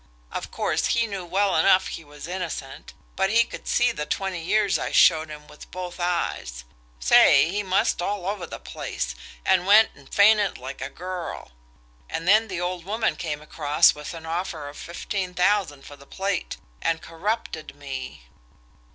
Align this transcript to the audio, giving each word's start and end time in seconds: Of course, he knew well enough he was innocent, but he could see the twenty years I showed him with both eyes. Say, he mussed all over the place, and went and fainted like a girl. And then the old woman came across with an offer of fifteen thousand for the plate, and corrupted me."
Of 0.31 0.49
course, 0.49 0.87
he 0.87 1.05
knew 1.05 1.23
well 1.23 1.55
enough 1.55 1.89
he 1.89 2.03
was 2.03 2.27
innocent, 2.27 2.93
but 3.15 3.29
he 3.29 3.43
could 3.43 3.67
see 3.67 3.91
the 3.91 4.07
twenty 4.07 4.39
years 4.41 4.79
I 4.79 4.91
showed 4.91 5.29
him 5.29 5.45
with 5.45 5.69
both 5.69 5.99
eyes. 5.99 6.63
Say, 6.99 7.51
he 7.51 7.61
mussed 7.61 8.01
all 8.01 8.25
over 8.27 8.47
the 8.47 8.57
place, 8.57 9.13
and 9.45 9.67
went 9.67 9.91
and 9.93 10.11
fainted 10.11 10.57
like 10.57 10.81
a 10.81 10.89
girl. 10.89 11.51
And 12.09 12.27
then 12.27 12.47
the 12.47 12.59
old 12.59 12.83
woman 12.83 13.15
came 13.15 13.43
across 13.43 13.93
with 13.93 14.15
an 14.15 14.25
offer 14.25 14.67
of 14.67 14.75
fifteen 14.77 15.35
thousand 15.35 15.85
for 15.85 15.95
the 15.95 16.07
plate, 16.07 16.57
and 16.81 16.99
corrupted 17.03 17.75
me." 17.75 18.23